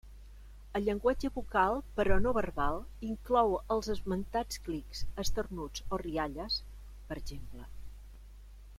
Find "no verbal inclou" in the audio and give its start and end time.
2.23-3.53